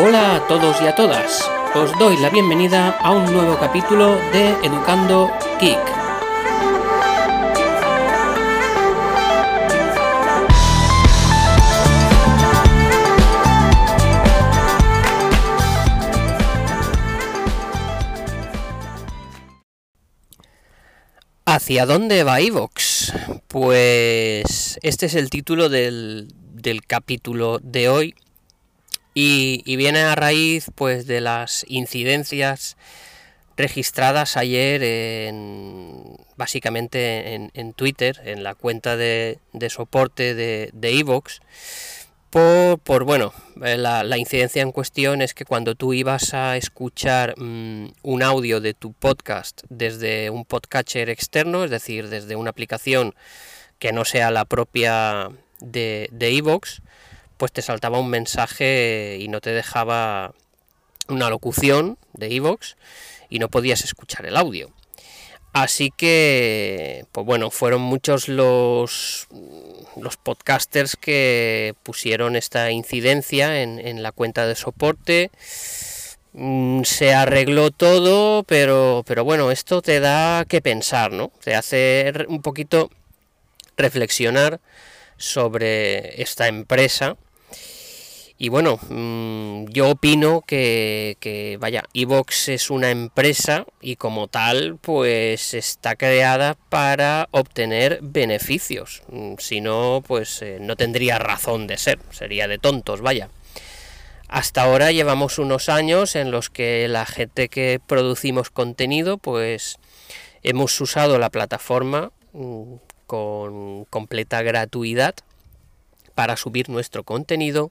[0.00, 1.50] Hola a todos y a todas.
[1.74, 5.28] Os doy la bienvenida a un nuevo capítulo de Educando
[5.60, 5.76] Geek.
[21.44, 23.12] ¿Hacia dónde va Evox?
[23.48, 28.14] Pues este es el título del, del capítulo de hoy
[29.20, 32.76] y, viene a raíz pues de las incidencias
[33.56, 41.40] registradas ayer en, básicamente en, Twitter, en la cuenta de, soporte de Evox,
[42.30, 43.32] por, bueno,
[43.64, 48.60] eh, la, incidencia en cuestión es que cuando tú ibas a escuchar mm, un audio
[48.60, 53.14] de tu podcast desde un podcatcher externo, es decir, desde una aplicación
[53.78, 55.30] que no sea la propia
[55.60, 56.82] de Evox,
[57.38, 60.34] pues te saltaba un mensaje y no te dejaba
[61.08, 62.76] una locución de Evox
[63.30, 64.70] y no podías escuchar el audio.
[65.52, 69.28] Así que, pues bueno, fueron muchos los,
[69.96, 75.30] los podcasters que pusieron esta incidencia en, la cuenta de soporte.
[76.34, 81.32] Mm, se arregló todo, pero, pero bueno, esto te da que pensar, ¿no?
[81.42, 82.90] Te hace un poquito
[83.76, 84.60] reflexionar
[85.16, 87.16] sobre esta empresa
[88.40, 95.54] y bueno, mm, yo opino que, vaya, Evox es una empresa y como tal, pues
[95.54, 99.02] está creada para obtener beneficios.
[99.08, 103.28] Mm, si no, pues eh, no tendría razón de ser, sería de tontos, vaya.
[104.28, 109.78] Hasta ahora llevamos unos años en los que la gente que producimos contenido, pues
[110.44, 112.74] hemos usado la plataforma mm,
[113.08, 115.16] con completa gratuidad
[116.18, 117.70] para subir nuestro contenido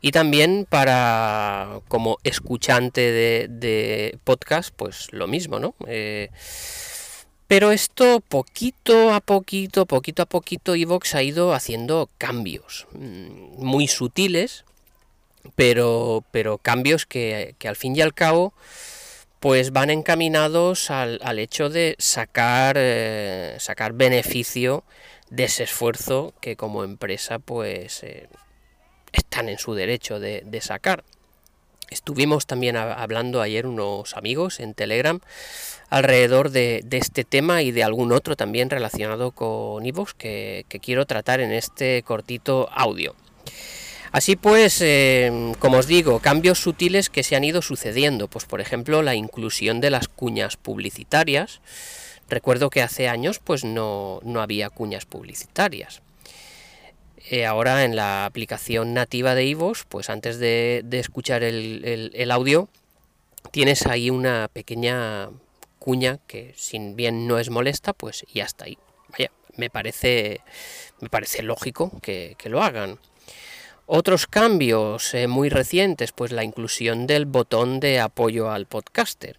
[0.00, 6.30] y también para como escuchante de, podcast pues lo mismo no eh,
[7.46, 13.86] pero esto poquito a poquito poquito a poquito Evox ha ido haciendo cambios mm, muy
[13.86, 14.64] sutiles
[15.54, 18.52] pero pero cambios que, al fin y al cabo
[19.40, 24.84] pues van encaminados al, hecho de sacar eh, sacar beneficio
[25.30, 28.28] de ese esfuerzo que como empresa pues eh,
[29.12, 31.04] están en su derecho de, sacar.
[31.90, 35.20] Estuvimos también hablando ayer unos amigos en Telegram
[35.88, 41.40] alrededor de, este tema y de algún otro también relacionado con Evox que, quiero tratar
[41.40, 43.14] en este cortito audio.
[44.12, 48.60] Así pues, eh, como os digo, cambios sutiles que se han ido sucediendo, pues por
[48.60, 51.60] ejemplo la inclusión de las cuñas publicitarias,
[52.28, 56.02] Recuerdo que hace años pues no, había cuñas publicitarias.
[57.30, 62.68] Eh, ahora en la aplicación nativa de Ivos, pues antes de, escuchar el, audio,
[63.52, 65.30] tienes ahí una pequeña
[65.78, 68.78] cuña que sin bien no es molesta, pues ya está ahí.
[69.10, 70.40] Vaya, me parece,
[71.00, 72.98] me parece lógico que, lo hagan.
[73.88, 79.38] Otros cambios eh, muy recientes, pues la inclusión del botón de apoyo al podcaster.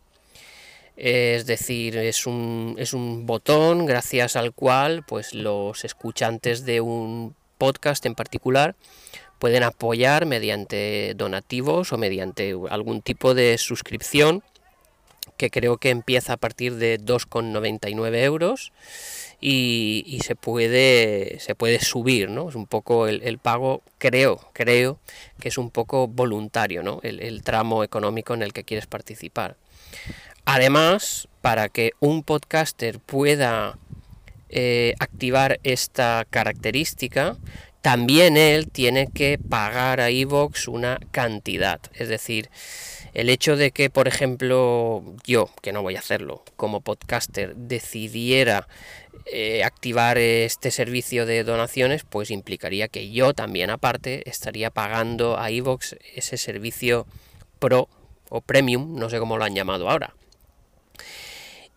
[0.96, 7.36] Es decir, es un, es un botón gracias al cual pues, los escuchantes de un
[7.58, 8.76] podcast en particular
[9.38, 14.44] pueden apoyar mediante donativos o mediante algún tipo de suscripción
[15.36, 18.72] que creo que empieza a partir de 2,99 euros
[19.40, 22.50] y, se puede se puede subir, ¿no?
[22.50, 25.00] Es un poco el, pago, creo, creo
[25.40, 27.00] que es un poco voluntario, ¿no?
[27.04, 29.56] El, el tramo económico en el que quieres participar.
[30.46, 33.78] Además, para que un podcaster pueda
[34.50, 37.36] eh, activar esta característica,
[37.82, 41.82] también él tiene que pagar a Evox una cantidad.
[41.94, 42.50] Es decir,
[43.14, 48.68] el hecho de que, por ejemplo, yo, que no voy a hacerlo, como podcaster, decidiera
[49.26, 55.50] eh, activar este servicio de donaciones, pues implicaría que yo también aparte estaría pagando a
[55.50, 57.06] Evox ese servicio
[57.60, 57.90] pro
[58.30, 60.14] o premium, no sé cómo lo han llamado ahora.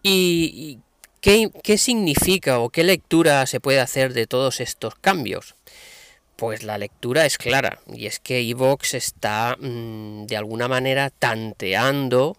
[0.03, 0.79] ¿Y
[1.21, 5.55] qué, significa o qué lectura se puede hacer de todos estos cambios?
[6.41, 12.39] Pues la lectura es clara, y es que Evox está mm, de alguna manera tanteando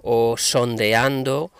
[0.00, 1.50] o sondeando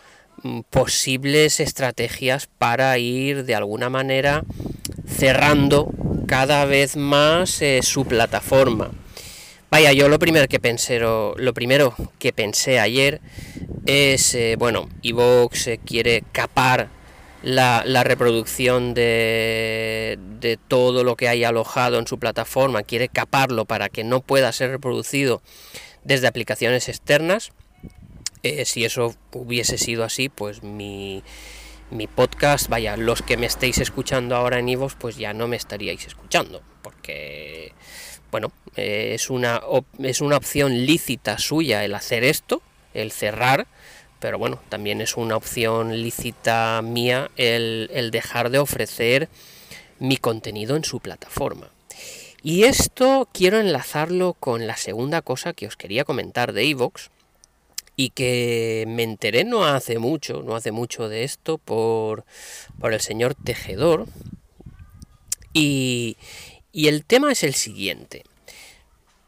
[0.45, 4.45] mm, posibles estrategias para ir de alguna manera
[5.09, 5.91] cerrando
[6.29, 8.93] cada vez más eh, su plataforma.
[9.69, 13.21] Vaya, yo lo primero que pensé, lo primero que pensé ayer
[13.87, 16.91] es, eh, bueno, Evox quiere capar
[17.43, 24.05] la, reproducción de, todo lo que hay alojado en su plataforma, quiere caparlo para que
[24.05, 25.43] no pueda ser reproducido
[26.05, 27.53] desde aplicaciones externas.
[28.43, 31.23] Eh, si eso hubiese sido así, pues mi,
[31.91, 35.57] mi, podcast, vaya, los que me estéis escuchando ahora en Ivos, pues ya no me
[35.57, 37.73] estaríais escuchando, porque,
[38.33, 39.61] bueno, eh, es, una,
[39.99, 42.63] es una opción lícita suya el hacer esto,
[42.95, 43.69] el cerrar
[44.23, 49.29] pero bueno, también es una opción lícita mía el, dejar de ofrecer
[49.99, 51.71] mi contenido en su plataforma.
[52.41, 57.11] Y esto quiero enlazarlo con la segunda cosa que os quería comentar de Evox
[57.97, 62.25] y que me enteré no hace mucho, no hace mucho de esto por,
[62.79, 64.07] por el señor Tejedor.
[65.53, 66.17] Y,
[66.71, 68.23] y el tema es el siguiente.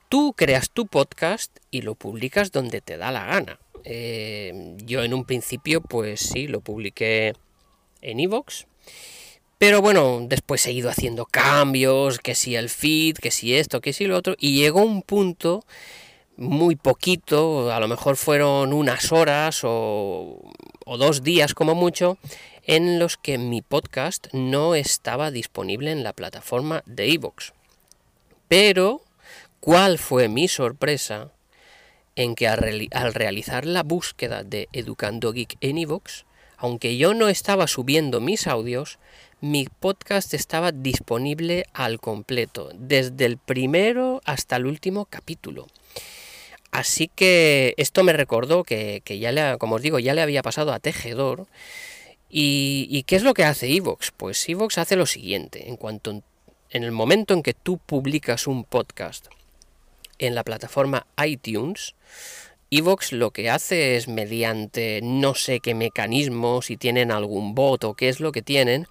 [0.08, 3.58] Tú creas tu podcast y lo publicas donde te da la gana.
[3.84, 7.34] Eh, yo en un principio, pues sí, lo publiqué
[8.00, 8.66] en Evox.
[9.58, 13.92] Pero bueno, después he ido haciendo cambios, que si el feed, que si esto, que
[13.92, 15.64] si lo otro, y llegó un punto
[16.36, 20.42] muy poquito, a lo mejor fueron unas horas o,
[20.84, 22.19] o dos días como mucho,
[22.64, 27.52] en los que mi podcast no estaba disponible en la plataforma de Evox.
[28.48, 29.02] Pero,
[29.60, 31.30] ¿cuál fue mi sorpresa?
[32.16, 36.25] En que al, realizar la búsqueda de Educando Geek en iVoox,
[36.56, 38.99] aunque yo no estaba subiendo mis audios,
[39.40, 45.66] mi podcast estaba disponible al completo, desde el primero hasta el último capítulo.
[46.70, 50.72] Así que esto me recordó que, ya le, como os digo, ya le había pasado
[50.72, 51.46] a Tejedor.
[52.31, 54.11] ¿Y, qué es lo que hace Evox?
[54.11, 56.11] Pues Evox hace lo siguiente, en cuanto
[56.70, 59.28] en el momento en que tú publicas un podcast
[60.19, 61.94] en la plataforma iTunes,
[62.70, 67.94] Evox lo que hace es mediante no sé qué mecanismo, si tienen algún bot o
[67.94, 68.87] qué es lo que tienen,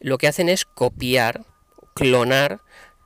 [0.00, 1.44] lo que hacen es copiar,
[1.94, 2.60] clonar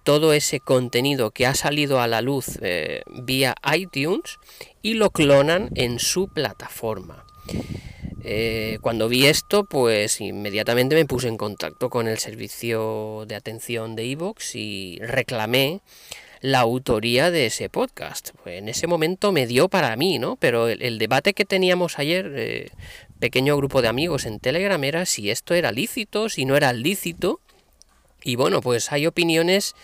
[0.05, 4.39] todo ese contenido que ha salido a la luz eh, vía iTunes
[4.83, 7.25] y lo clonan en su plataforma.
[8.23, 13.95] Eh, cuando vi esto, pues inmediatamente me puse en contacto con el servicio de atención
[13.95, 15.81] de Evox y reclamé
[16.47, 18.31] la autoría de ese podcast.
[18.45, 20.37] Pues en ese momento me dio para mí, ¿no?
[20.37, 22.71] Pero el, debate que teníamos ayer, eh,
[23.19, 27.41] pequeño grupo de amigos en Telegram, era si esto era lícito, si no era lícito.
[28.23, 29.75] Y bueno, pues hay opiniones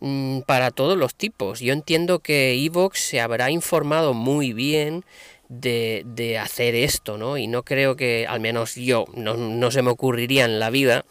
[0.00, 1.60] mm, para todos los tipos.
[1.60, 5.04] Yo entiendo que Evox se habrá informado muy bien
[5.48, 7.38] de, de, hacer esto, ¿no?
[7.38, 11.04] Y no creo que, al menos yo, no, no se me ocurriría en la vida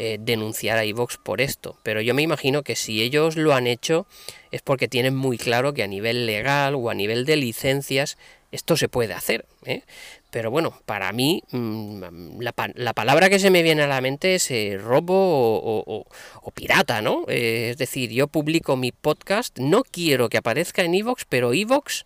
[0.00, 1.76] eh, denunciar a iVox por esto.
[1.82, 4.06] Pero yo me imagino que si ellos lo han hecho
[4.52, 8.16] es porque tienen muy claro que a nivel legal o a nivel de licencias
[8.52, 9.44] esto se puede hacer.
[9.64, 9.82] ¿eh?
[10.30, 14.48] Pero bueno, para mí mm, la, palabra que se me viene a la mente es
[14.52, 17.24] eh, robo o, pirata, ¿no?
[17.26, 22.04] es decir, yo publico mi podcast, no quiero que aparezca en iVox, pero iVox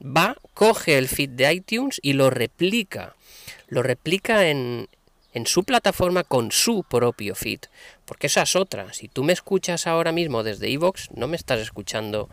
[0.00, 3.14] va, coge el feed de iTunes y lo replica.
[3.68, 4.88] Lo replica en,
[5.32, 7.60] en su plataforma con su propio feed.
[8.04, 8.92] Porque esa es otra.
[8.92, 12.28] Si tú me escuchas ahora mismo desde iVoox, no me estás escuchando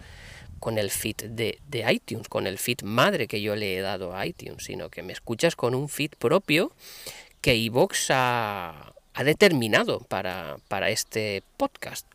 [0.61, 1.59] con el feed de,
[1.91, 5.11] iTunes, con el feed madre que yo le he dado a iTunes, sino que me
[5.11, 6.71] escuchas con un feed propio
[7.41, 8.93] que iVoox ha,
[9.25, 12.05] determinado para, para este podcast.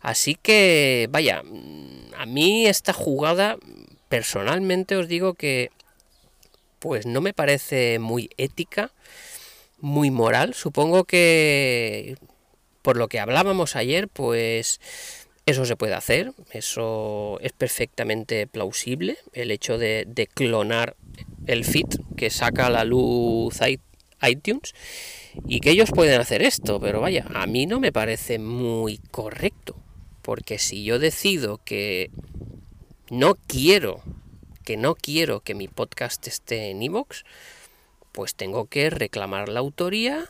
[0.00, 1.42] Así que, vaya,
[2.16, 3.58] a mí esta jugada,
[4.12, 5.70] personalmente os digo que,
[6.80, 8.90] pues no me parece muy ética
[9.80, 10.52] muy moral.
[10.52, 12.16] Supongo que
[12.82, 14.82] por lo que hablábamos ayer, pues
[15.46, 20.94] eso se puede hacer, eso es perfectamente plausible, el hecho de, clonar
[21.46, 23.60] el feed que saca a la luz
[24.20, 24.74] iTunes
[25.48, 29.74] y que ellos pueden hacer esto, pero vaya, a mí no me parece muy correcto,
[30.20, 32.10] porque si yo decido que
[33.10, 34.02] no quiero,
[34.64, 37.24] que no quiero que mi podcast esté en iVoox,
[38.12, 40.28] pues tengo que reclamar la autoría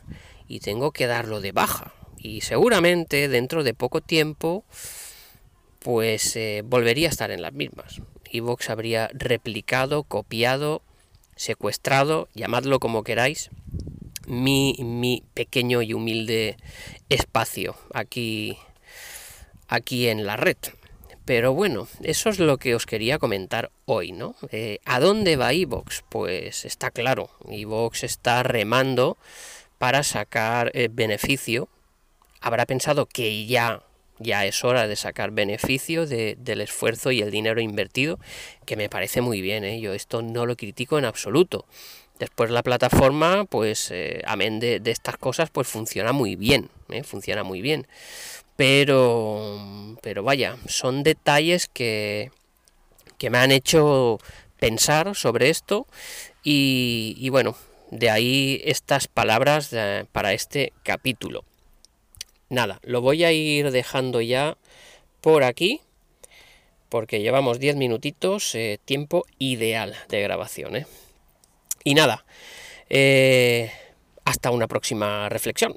[0.48, 1.94] y tengo que darlo de baja.
[2.18, 4.64] Y seguramente dentro de poco tiempo,
[5.80, 8.00] pues eh, volvería a estar en las mismas.
[8.30, 10.82] Evox habría replicado, copiado,
[11.36, 13.50] secuestrado, llamadlo como queráis,
[14.26, 16.56] mi, mi pequeño y humilde
[17.08, 18.56] espacio aquí,
[19.68, 20.56] aquí en la red.
[21.24, 24.34] Pero bueno, eso es lo que os quería comentar hoy, ¿no?
[24.50, 26.02] Eh, ¿A dónde va Evox?
[26.08, 29.16] Pues está claro, Evox está remando
[29.78, 31.68] para sacar eh, beneficio.
[32.40, 33.82] Habrá pensado que ya,
[34.18, 38.18] ya es hora de sacar beneficio del esfuerzo y el dinero invertido,
[38.66, 39.80] que me parece muy bien, ¿eh?
[39.80, 41.66] yo esto no lo critico en absoluto.
[42.18, 46.70] Después la plataforma, pues, eh, amén de, estas cosas, pues funciona muy bien,
[47.04, 47.86] funciona muy bien.
[48.64, 52.30] Pero, pero vaya, son detalles que,
[53.18, 54.20] que me han hecho
[54.56, 55.88] pensar sobre esto
[56.44, 57.56] y, bueno,
[57.90, 59.74] de ahí estas palabras
[60.12, 61.44] para este capítulo.
[62.50, 64.56] Nada, lo voy a ir dejando ya
[65.20, 65.80] por aquí
[66.88, 70.76] porque llevamos 10 minutitos, eh, tiempo ideal de grabación.
[70.76, 70.86] ¿eh?
[71.82, 72.24] Y nada,
[72.88, 73.72] eh,
[74.24, 75.76] hasta una próxima reflexión.